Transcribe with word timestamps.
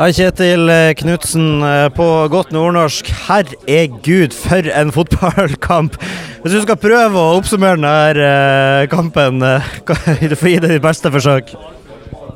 Hei, 0.00 0.14
Kjetil 0.16 0.70
Knutsen 0.96 1.60
på 1.92 2.04
godt 2.32 2.54
nordnorsk. 2.56 3.10
Herregud, 3.26 4.32
for 4.32 4.64
en 4.64 4.92
fotballkamp! 4.96 5.98
Hvis 6.40 6.54
du 6.54 6.62
skal 6.62 6.78
prøve 6.80 7.20
å 7.20 7.34
oppsummere 7.36 7.76
denne 7.76 8.86
kampen, 8.88 9.44
du 10.30 10.36
får 10.40 10.48
gi 10.54 10.62
det 10.64 10.72
ditt 10.72 10.86
beste 10.86 11.12
forsøk. 11.12 11.52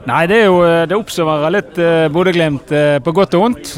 Nei, 0.04 0.20
det 0.28 0.42
er 0.42 0.44
jo 0.50 0.60
det 0.60 0.98
oppsummerer 0.98 1.56
litt 1.56 1.82
Bodø-Glimt 2.12 2.76
på 3.00 3.16
godt 3.16 3.38
og 3.40 3.46
vondt. 3.46 3.72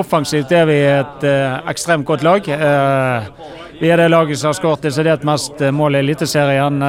Offensivt 0.00 0.56
er 0.56 0.64
vi 0.72 0.80
et 0.88 1.30
ekstremt 1.68 2.08
godt 2.08 2.24
lag. 2.24 2.48
vi 3.76 3.92
er 3.92 4.00
det 4.00 4.08
laget 4.08 4.40
som 4.40 4.54
har 4.54 4.56
skåret 4.56 4.88
desidert 4.88 5.28
mest 5.28 5.60
mål 5.68 6.00
i 6.00 6.04
Eliteserien. 6.06 6.80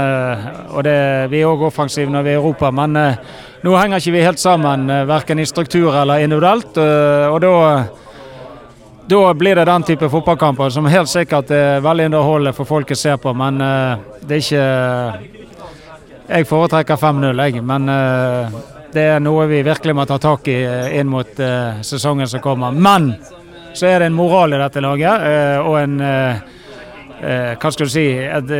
og 0.71 0.83
det, 0.87 0.99
vi 1.35 1.43
er 1.43 1.51
òg 1.51 1.67
offensive 1.67 2.07
når 2.15 2.23
vi 2.23 2.37
er 2.37 2.39
i 2.39 2.45
Europa, 2.45 2.71
men 2.71 2.95
nå 3.61 3.75
henger 3.77 4.01
ikke 4.01 4.13
vi 4.15 4.23
helt 4.25 4.41
sammen, 4.41 4.87
uh, 4.89 5.03
verken 5.09 5.39
i 5.39 5.45
struktur 5.45 5.95
eller 5.95 6.23
individuelt. 6.23 6.77
og 6.77 7.41
da 7.41 7.83
da 9.11 9.33
blir 9.33 9.55
det 9.55 9.65
den 9.65 9.83
type 9.83 10.07
fotballkamper 10.09 10.69
som 10.69 10.85
helt 10.87 11.09
sikkert 11.09 11.49
er 11.51 11.81
veldig 11.83 12.05
underholdende 12.05 12.53
for 12.55 12.65
folk 12.65 12.91
å 12.91 12.95
se 12.95 13.17
på, 13.19 13.33
men 13.35 13.57
det 14.21 14.37
er 14.37 14.43
ikke 14.45 14.67
jeg 16.29 16.47
foretrekker 16.47 16.95
5-0, 16.95 17.41
jeg. 17.43 17.63
Men 17.65 17.89
det 18.93 19.03
er 19.03 19.19
noe 19.19 19.49
vi 19.51 19.59
virkelig 19.67 19.95
må 19.97 20.05
ta 20.07 20.15
tak 20.21 20.47
i 20.47 20.61
inn 21.01 21.11
mot 21.11 21.43
sesongen 21.83 22.29
som 22.29 22.39
kommer. 22.39 22.71
Men 22.71 23.11
så 23.73 23.89
er 23.89 23.99
det 23.99 24.11
en 24.11 24.15
moral 24.15 24.53
i 24.53 24.61
dette 24.61 24.85
laget, 24.85 25.27
og 25.65 25.75
en 25.81 25.99
Hva 27.59 27.69
skal 27.73 27.85
du 27.85 27.91
si 27.91 28.07
et, 28.15 28.55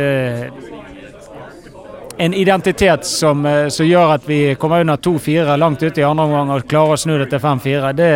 En 2.16 2.34
identitet 2.34 3.06
som, 3.08 3.42
som, 3.72 3.86
gjør 3.86 4.14
at 4.14 4.26
vi 4.28 4.54
kommer 4.60 4.84
under 4.84 5.00
2-4 5.00 5.56
langt 5.56 5.82
ute 5.82 6.00
i 6.00 6.04
andre 6.04 6.26
omgang 6.28 6.52
og 6.54 6.66
klarer 6.68 6.94
å 6.94 7.00
snu 7.00 7.16
det 7.18 7.30
til 7.32 7.40
5-4. 7.42 7.92
Det, 7.98 8.12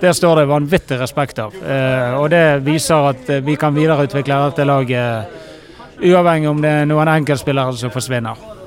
det 0.00 0.14
står 0.16 0.40
det 0.40 0.48
vanvittig 0.50 0.98
respekt 1.00 1.42
av. 1.44 1.54
og 2.18 2.28
det 2.32 2.44
viser 2.66 3.10
at 3.12 3.32
vi 3.44 3.56
kan 3.60 3.76
videreutvikle 3.76 4.42
dette 4.48 4.66
laget, 4.66 5.40
uavhengig 6.00 6.50
om 6.50 6.62
det 6.64 6.76
er 6.80 6.88
noen 6.88 7.16
enkeltspillere 7.18 7.76
som 7.76 7.92
forsvinner. 7.94 8.57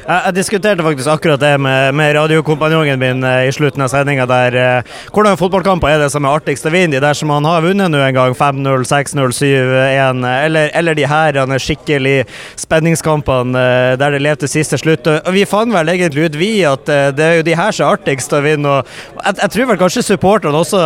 Jeg, 0.00 0.32
diskuterte 0.34 0.84
faktisk 0.84 1.10
akkurat 1.12 1.40
det 1.40 1.52
med, 1.60 1.94
med 1.94 2.14
radiokompanjongen 2.16 2.98
min 3.00 3.24
eh, 3.26 3.48
i 3.48 3.52
slutten 3.52 3.84
av 3.84 3.90
sendinga 3.92 4.24
der. 4.28 4.56
Eh, 4.56 4.94
hvordan 5.12 5.38
fotballkamper 5.38 5.92
er 5.92 6.00
det 6.00 6.08
som 6.14 6.24
er 6.24 6.38
artigst 6.38 6.66
å 6.66 6.72
vinne? 6.72 7.02
Dersom 7.02 7.28
man 7.30 7.46
har 7.48 7.62
vunnet 7.64 7.92
nå 7.92 8.00
en 8.00 8.16
gang 8.16 8.36
5-0, 8.36 8.86
6-0, 8.88 9.34
7-1, 9.36 10.24
eller, 10.30 10.72
eller, 10.80 10.96
de 10.96 11.06
her 11.10 11.40
skikkelig 11.60 12.16
spenningskampene 12.58 13.60
eh, 13.60 13.98
der 14.00 14.16
det 14.16 14.34
til 14.42 14.52
siste 14.54 14.80
slutt. 14.80 15.10
Og 15.12 15.30
vi 15.36 15.44
fant 15.48 15.72
vel 15.74 15.92
egentlig 15.92 16.30
ut, 16.30 16.40
vi, 16.40 16.50
at 16.64 16.88
eh, 16.88 17.10
det 17.14 17.26
er 17.26 17.38
jo 17.40 17.46
de 17.50 17.58
her 17.60 17.76
som 17.76 17.86
er 17.90 18.00
artigst 18.00 18.32
å 18.32 18.42
vinne. 18.44 18.80
Og 18.80 19.20
jeg, 19.20 19.38
jeg 19.44 19.54
tror 19.56 19.70
vel 19.72 19.82
kanskje 19.84 20.06
supporterne 20.08 20.64
også 20.64 20.82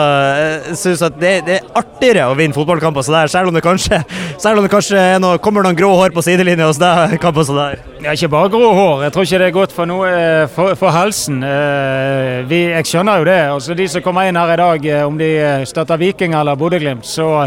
syns 0.74 1.06
at 1.06 1.18
det, 1.22 1.34
det, 1.46 1.60
er 1.60 1.72
artigere 1.78 2.28
å 2.32 2.38
vinne 2.38 2.56
fotballkamper 2.56 3.06
der, 3.14 3.30
selv 3.30 3.52
om 3.52 3.56
det 3.56 3.62
kanskje, 3.64 4.02
selv 4.42 4.58
om 4.58 4.66
det 4.66 4.74
kanskje 4.74 5.06
noe, 5.22 5.38
kommer 5.42 5.62
noen 5.62 5.78
grå 5.78 5.94
hår 6.00 6.14
på 6.16 6.24
sidelinja 6.26 6.68
hos 6.70 6.82
deg. 6.82 7.18
kamper 7.24 7.46
sånn 7.46 7.62
der. 7.62 7.93
Ja, 8.04 8.12
ikke 8.12 8.28
bare 8.28 8.50
grå 8.52 8.66
hår. 8.76 9.02
Jeg 9.06 9.12
tror 9.14 9.24
ikke 9.24 9.38
det 9.40 9.46
er 9.46 9.52
godt 9.54 9.72
for, 9.72 9.88
noe, 9.88 10.08
eh, 10.12 10.42
for, 10.52 10.74
for 10.76 10.92
helsen. 10.92 11.38
Eh, 11.40 12.42
vi, 12.50 12.58
jeg 12.68 12.84
skjønner 12.90 13.22
jo 13.22 13.24
det. 13.24 13.36
Altså, 13.48 13.76
de 13.78 13.86
som 13.88 14.02
kommer 14.04 14.28
inn 14.28 14.36
her 14.36 14.50
i 14.52 14.58
dag, 14.60 14.88
eh, 14.92 15.04
om 15.08 15.16
de 15.16 15.28
støtter 15.64 16.02
Viking 16.02 16.34
eller 16.36 16.58
Bodø-Glimt, 16.60 17.06
så 17.08 17.46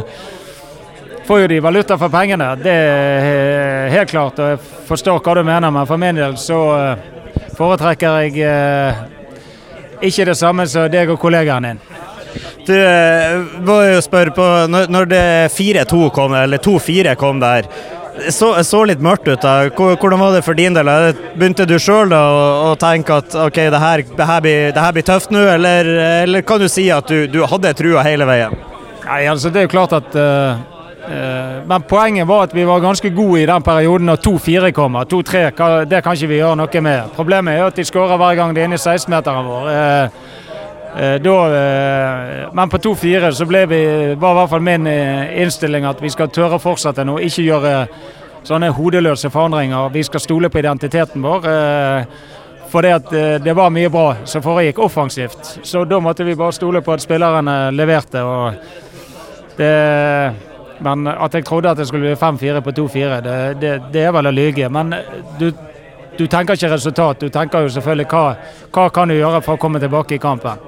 får 1.27 1.43
jo 1.43 1.49
de 1.51 1.59
valuta 1.61 1.99
for 2.01 2.09
pengene. 2.09 2.47
Det 2.63 2.73
er 2.73 3.93
helt 3.93 4.09
klart. 4.09 4.41
og 4.41 4.55
Jeg 4.55 4.87
forstår 4.87 5.19
hva 5.21 5.35
du 5.37 5.43
mener, 5.45 5.75
men 5.75 5.85
for 5.85 6.01
min 6.01 6.17
del 6.17 6.33
så 6.41 6.57
foretrekker 7.59 8.17
jeg 8.23 8.97
ikke 10.09 10.27
det 10.31 10.37
samme 10.41 10.65
som 10.65 10.89
deg 10.89 11.13
og 11.13 11.19
kollegaen 11.21 11.69
din. 11.69 11.83
Du 12.65 12.73
må 13.65 13.77
jo 13.85 14.01
spørre 14.03 14.33
på 14.35 14.45
Når 14.67 15.05
det 15.07 15.23
4-2 15.53 16.09
kom, 16.13 16.33
eller 16.33 16.57
2-4 16.57 17.13
kom 17.15 17.45
der 17.45 17.69
så, 18.29 18.51
så, 18.63 18.83
litt 18.87 19.01
mørkt 19.03 19.27
ut. 19.27 19.41
da. 19.41 19.67
Hvordan 19.73 20.21
var 20.21 20.35
det 20.35 20.43
for 20.45 20.57
din 20.57 20.75
del? 20.77 20.89
Begynte 21.37 21.67
du 21.69 21.77
sjøl 21.81 22.13
å, 22.13 22.73
tenke 22.79 23.19
at 23.21 23.35
ok, 23.47 23.59
det 23.73 23.81
her, 23.81 24.03
det 24.17 24.29
her, 24.29 24.41
blir, 24.43 24.71
det 24.75 24.85
her 24.85 24.95
blir, 24.95 25.05
tøft 25.07 25.33
nå, 25.33 25.43
eller, 25.57 25.91
eller, 26.23 26.45
kan 26.47 26.61
du 26.61 26.67
si 26.71 26.87
at 26.93 27.09
du, 27.09 27.27
du, 27.31 27.43
hadde 27.47 27.75
trua 27.77 28.05
hele 28.07 28.27
veien? 28.29 28.57
Nei, 29.07 29.21
altså 29.31 29.51
Det 29.53 29.61
er 29.61 29.67
jo 29.69 29.71
klart 29.71 29.93
at 29.95 30.15
uh, 30.19 30.57
Men 31.69 31.85
poenget 31.87 32.27
var 32.27 32.49
at 32.49 32.55
vi 32.55 32.65
var 32.67 32.83
ganske 32.83 33.11
gode 33.15 33.43
i 33.43 33.47
den 33.47 33.63
perioden 33.63 34.09
når 34.11 34.19
2-4 34.25 34.73
kommer. 34.75 35.07
2-3, 35.07 35.45
det 35.87 36.01
kan 36.03 36.17
ikke 36.17 36.31
vi 36.33 36.41
gjøre 36.41 36.57
noe 36.59 36.81
med. 36.83 37.13
Problemet 37.15 37.55
er 37.55 37.69
at 37.69 37.79
de 37.79 37.87
skårer 37.87 38.19
hver 38.19 38.35
gang 38.39 38.51
de 38.55 38.63
er 38.63 38.67
inne 38.67 38.79
i 38.79 38.83
16-meteren 38.83 39.47
vår. 39.47 39.71
Uh, 39.71 40.35
da, 40.97 41.33
men 42.57 42.71
på 42.73 42.79
2-4 42.81 43.29
så 43.37 43.45
ble 43.45 43.59
vi, 43.69 43.81
var 44.17 44.31
i 44.33 44.37
hvert 44.39 44.49
fall 44.49 44.63
min 44.65 44.87
innstilling 44.87 45.85
at 45.85 45.99
vi 46.01 46.09
skal 46.09 46.31
tørre 46.33 46.57
å 46.57 46.63
fortsette 46.63 47.05
nå, 47.05 47.19
ikke 47.21 47.45
gjøre 47.45 47.73
sånne 48.47 48.71
hodeløse 48.73 49.29
forandringer. 49.29 49.91
Vi 49.93 50.03
skal 50.07 50.23
stole 50.23 50.49
på 50.49 50.61
identiteten 50.63 51.21
vår. 51.21 51.45
For 52.71 52.83
det, 52.83 52.95
at 52.97 53.43
det 53.43 53.53
var 53.55 53.71
mye 53.71 53.91
bra 53.93 54.07
som 54.27 54.43
foregikk 54.43 54.81
offensivt. 54.83 55.59
Så 55.63 55.85
da 55.85 56.01
måtte 56.03 56.25
vi 56.27 56.35
bare 56.35 56.55
stole 56.55 56.81
på 56.81 56.95
at 56.95 57.03
spillerne 57.03 57.59
leverte. 57.71 58.23
Det, 59.57 59.71
men 60.79 61.07
at 61.07 61.33
jeg 61.33 61.45
trodde 61.45 61.71
at 61.71 61.77
det 61.77 61.87
skulle 61.87 62.05
bli 62.11 62.15
5-4 62.15 62.61
på 62.61 62.71
2-4, 62.71 63.21
det, 63.21 63.37
det, 63.61 63.71
det, 63.93 64.03
er 64.03 64.13
vel 64.13 64.29
å 64.29 64.33
lyge. 64.33 64.69
Men 64.69 64.93
du, 65.39 65.49
du, 66.17 66.25
tenker 66.27 66.57
ikke 66.57 66.73
resultat, 66.75 67.21
du 67.21 67.33
tenker 67.33 67.65
jo 67.65 67.71
selvfølgelig 67.73 68.09
hva, 68.11 68.25
hva 68.73 68.89
kan 68.93 69.09
du 69.09 69.17
gjøre 69.17 69.41
for 69.45 69.57
å 69.57 69.61
komme 69.61 69.81
tilbake 69.81 70.17
i 70.17 70.21
kampen. 70.21 70.61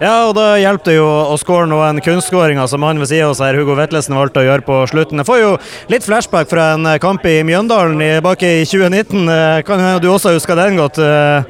Ja, 0.00 0.28
og 0.28 0.32
da 0.38 0.54
hjelper 0.58 0.88
det 0.88 0.96
jo 0.96 1.06
å 1.06 1.36
skåre 1.40 1.68
noen 1.70 2.00
kunstskåringer 2.02 2.70
som 2.70 2.82
han 2.86 3.02
ved 3.02 3.10
siden 3.10 3.28
av 3.28 3.34
oss 3.34 3.42
her, 3.44 3.58
Hugo 3.58 3.76
Vetlesen, 3.78 4.16
valgte 4.18 4.42
å 4.42 4.46
gjøre 4.46 4.66
på 4.66 4.80
slutten. 4.90 5.20
Jeg 5.20 5.28
får 5.28 5.42
jo 5.42 5.52
litt 5.92 6.06
flashback 6.06 6.50
fra 6.50 6.72
en 6.76 6.88
kamp 7.02 7.26
i 7.28 7.42
Mjøndalen 7.46 8.00
bak 8.24 8.42
i 8.46 8.64
2019. 8.64 9.28
Eh, 9.28 9.60
kan 9.68 9.82
hende 9.82 10.02
du 10.02 10.10
også 10.10 10.34
husker 10.36 10.58
den 10.58 10.80
godt. 10.80 10.98
Eh, 11.02 11.44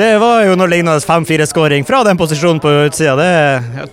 det 0.00 0.18
var 0.22 0.44
jo 0.46 0.54
noe 0.56 0.70
lignende 0.70 1.02
5-4-skåring 1.04 1.84
fra 1.84 2.00
den 2.06 2.16
posisjonen 2.16 2.60
på 2.62 2.70
utsida. 2.86 3.16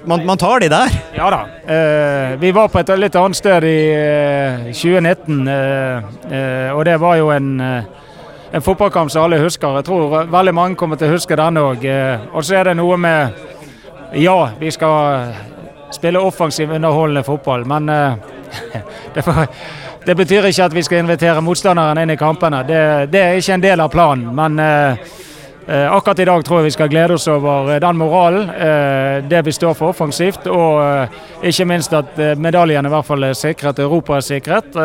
Man, 0.08 0.26
man, 0.26 0.38
tar 0.40 0.62
de 0.64 0.70
der. 0.72 0.94
Ja 1.18 1.28
da. 1.34 1.40
Eh, 1.68 2.38
vi 2.40 2.52
var 2.56 2.70
på 2.72 2.80
et 2.80 2.92
litt 2.96 3.18
annet 3.20 3.40
sted 3.40 3.66
i 3.68 3.80
eh, 3.92 4.70
2019, 4.72 5.42
eh, 5.52 6.70
og 6.72 6.86
det 6.88 6.96
var 7.02 7.18
jo 7.20 7.32
en, 7.34 7.50
en 7.60 8.64
fotballkamp 8.64 9.12
som 9.12 9.26
alle 9.26 9.42
husker. 9.42 9.82
Jeg 9.82 9.90
tror 9.90 10.30
veldig 10.32 10.56
mange 10.56 10.80
kommer 10.80 11.02
til 11.02 11.10
å 11.10 11.18
huske 11.18 11.36
den 11.40 11.60
òg. 11.60 11.84
og 12.32 12.46
så 12.46 12.62
er 12.62 12.70
det 12.70 12.78
noe 12.80 12.98
med 13.02 13.57
ja, 14.14 14.50
vi 14.60 14.72
skal 14.72 15.34
spille 15.92 16.20
offensiv, 16.20 16.72
underholdende 16.72 17.24
fotball, 17.24 17.66
men 17.66 17.90
uh, 17.90 18.14
det, 19.14 19.22
for, 19.22 19.46
det, 20.06 20.16
betyr 20.16 20.46
ikke 20.46 20.66
at 20.66 20.76
vi 20.76 20.84
skal 20.84 21.04
invitere 21.04 21.44
motstanderen 21.44 22.02
inn 22.02 22.14
i 22.14 22.20
kampene. 22.20 22.64
Det, 22.68 22.82
det 23.12 23.24
er 23.24 23.40
ikke 23.40 23.58
en 23.58 23.64
del 23.64 23.84
av 23.84 23.92
planen. 23.92 24.30
Men 24.36 24.60
uh, 24.60 25.08
uh, 25.68 25.96
akkurat 25.96 26.24
i 26.24 26.28
dag 26.30 26.46
tror 26.46 26.62
jeg 26.62 26.70
vi 26.70 26.76
skal 26.78 26.92
glede 26.92 27.18
oss 27.18 27.28
over 27.32 27.74
den 27.80 28.00
moralen, 28.00 28.52
det 29.30 29.44
vi 29.46 29.56
står 29.56 29.76
for 29.76 29.96
offensivt, 29.96 30.48
og 30.48 31.44
ikke 31.44 31.68
minst 31.68 31.94
at 31.94 32.20
medaljen 32.40 32.86
i 32.86 32.94
hvert 32.94 33.08
fall 33.08 33.28
er 33.28 33.36
sikret, 33.38 33.80
Europa 33.80 34.18
er 34.18 34.26
sikret. 34.26 34.76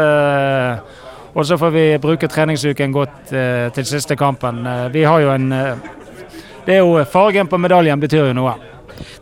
og 1.35 1.47
så 1.47 1.57
får 1.59 1.71
vi 1.71 1.99
bruke 1.99 2.29
treningsuken 2.29 2.93
godt 2.93 3.33
til 3.75 3.87
siste 3.87 4.17
kampen. 4.17 4.67
vi 4.93 5.03
har 5.05 5.21
jo 5.21 5.31
en 5.31 5.55
det 6.65 6.75
er 6.75 6.79
jo 6.79 7.05
Fargen 7.05 7.49
på 7.49 7.59
medaljen 7.59 8.01
betyr 8.01 8.29
jo 8.29 8.35
noe. 8.39 8.72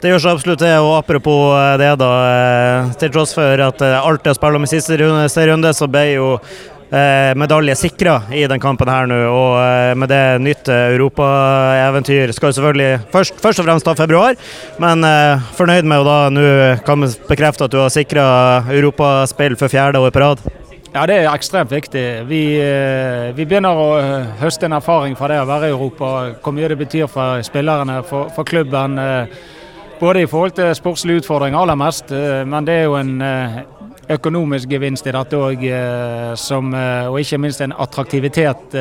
Det 0.00 0.12
gjør 0.12 0.24
så 0.24 0.34
absolutt 0.34 0.64
det. 0.64 0.74
Og 0.80 0.96
apropos 0.98 1.54
eh, 1.58 1.76
det, 1.80 1.94
da. 2.00 2.10
Eh, 2.32 2.92
til 3.00 3.14
tross 3.14 3.36
for 3.36 3.64
at 3.68 3.86
eh, 3.86 3.96
alt 4.00 4.28
er 4.28 4.36
spille 4.38 4.60
om 4.60 4.68
i 4.68 4.70
siste 4.70 5.00
runde, 5.00 5.74
så 5.76 5.90
ble 5.90 6.06
jo 6.12 6.34
eh, 6.90 7.34
medalje 7.36 7.74
sikra 7.74 8.22
i 8.32 8.46
den 8.46 8.60
kampen 8.60 8.88
her 8.90 9.08
nå. 9.10 9.18
Og 9.30 9.58
eh, 9.62 9.92
med 9.98 10.10
det 10.10 10.22
nytt 10.42 10.70
europaeventyr 10.74 12.34
skal 12.36 12.50
jo 12.50 12.58
selvfølgelig 12.58 13.12
først, 13.12 13.42
først, 13.42 13.62
og 13.62 13.68
fremst 13.68 13.88
ta 13.88 13.96
februar. 13.98 14.38
Men 14.82 15.04
eh, 15.06 15.50
fornøyd 15.58 15.88
med 15.88 16.02
å 16.02 16.08
da 16.08 16.18
nå 16.32 16.48
kan 16.86 17.04
vi 17.04 17.12
bekrefte 17.28 17.66
at 17.66 17.74
du 17.74 17.80
har 17.82 17.92
sikra 17.94 18.24
europaspill 18.70 19.58
for 19.60 19.72
fjerde 19.72 20.02
år 20.02 20.14
på 20.14 20.24
rad? 20.24 20.42
Ja, 20.90 21.04
det 21.06 21.20
er 21.20 21.28
ekstremt 21.30 21.70
viktig. 21.70 22.02
Vi, 22.26 22.42
vi, 23.36 23.44
begynner 23.44 23.78
å 23.78 23.90
høste 24.40 24.66
en 24.66 24.74
erfaring 24.74 25.14
fra 25.14 25.28
det 25.30 25.36
å 25.38 25.46
være 25.46 25.68
i 25.68 25.74
Europa. 25.76 26.08
Hvor 26.42 26.56
mye 26.56 26.72
det 26.72 26.80
betyr 26.80 27.06
for 27.06 27.44
spillerne, 27.46 28.00
for, 28.08 28.32
for 28.34 28.48
klubben. 28.48 28.98
Både 30.00 30.22
i 30.22 30.26
forhold 30.26 30.54
til 30.56 30.70
sportslige 30.72 31.20
utfordringer 31.20 31.60
aller 31.60 31.76
mest, 31.76 32.12
eh, 32.12 32.46
men 32.48 32.64
det 32.64 32.74
er 32.74 32.86
jo 32.88 32.94
en 32.96 33.20
eh, 33.20 33.58
økonomisk 34.14 34.70
gevinst 34.72 35.04
i 35.06 35.12
dette 35.12 35.36
òg, 35.36 35.64
eh, 35.68 37.08
og 37.10 37.18
ikke 37.20 37.38
minst 37.38 37.60
en 37.60 37.74
attraktivitet 37.76 38.76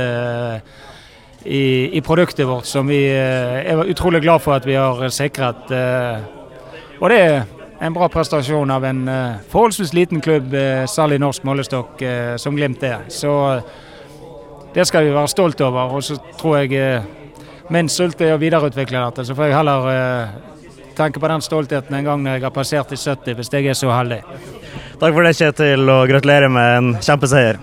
i, 1.43 1.63
i, 1.91 2.01
produktet 2.01 2.47
vårt 2.47 2.67
som 2.67 2.87
vi 2.87 3.01
er 3.11 3.83
utrolig 3.91 4.21
glad 4.21 4.39
for 4.39 4.55
at 4.55 4.65
vi 4.67 4.79
har 4.79 5.09
sikret. 5.11 5.71
Og 6.99 7.09
det 7.11 7.19
er 7.19 7.43
en 7.81 7.93
bra 7.95 8.07
prestasjon 8.11 8.71
av 8.71 8.83
en 8.83 9.05
forholdsvis 9.51 9.93
liten 9.93 10.21
klubb, 10.21 10.55
særlig 10.87 11.19
norsk 11.19 11.43
målestokk, 11.43 12.03
som 12.37 12.55
Glimt 12.55 12.83
er. 12.83 13.07
Så 13.07 13.31
det 14.75 14.87
skal 14.87 15.07
vi 15.07 15.15
være 15.15 15.31
stolt 15.31 15.61
over. 15.61 15.95
Og 15.95 16.03
så 16.03 16.19
tror 16.39 16.57
jeg 16.59 17.03
min 17.69 17.89
sult 17.89 18.21
er 18.21 18.35
å 18.35 18.41
videreutvikle 18.41 19.05
dette. 19.07 19.25
Så 19.25 19.35
får 19.35 19.47
jeg 19.47 19.59
heller 19.61 19.91
tenke 20.99 21.21
på 21.23 21.31
den 21.31 21.43
stoltheten 21.45 21.95
en 21.95 22.07
gang 22.11 22.23
når 22.23 22.37
jeg 22.37 22.47
har 22.49 22.55
passert 22.55 22.93
i 22.93 22.99
70, 22.99 23.35
hvis 23.39 23.53
jeg 23.55 23.71
er 23.71 23.77
så 23.77 23.91
heldig. 23.93 24.21
Takk 24.99 25.15
for 25.15 25.23
det, 25.23 25.35
Kjetil, 25.39 25.87
og 25.87 26.07
gratulerer 26.11 26.51
med 26.51 26.77
en 26.77 26.95
kjempeseier. 26.99 27.61